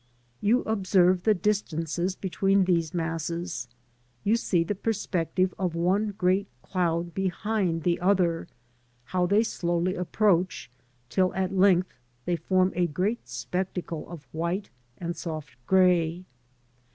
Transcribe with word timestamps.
You 0.41 0.61
observe 0.63 1.21
the 1.21 1.35
distances 1.35 2.15
between 2.15 2.65
these 2.65 2.91
masses; 2.91 3.67
you 4.23 4.35
see 4.35 4.63
the 4.63 4.73
perspective 4.73 5.53
of 5.59 5.75
one 5.75 6.15
great 6.17 6.47
cloud 6.63 7.13
behind 7.13 7.83
the 7.83 7.99
other, 7.99 8.47
how 9.03 9.27
they 9.27 9.43
slowly 9.43 9.93
approach, 9.93 10.71
till 11.07 11.31
at 11.35 11.53
length 11.55 11.99
they 12.25 12.35
form 12.35 12.73
a 12.75 12.87
great 12.87 13.29
spectacle 13.29 14.09
of 14.09 14.25
white 14.31 14.71
and 14.97 15.15
soft 15.15 15.55
grey. 15.67 16.25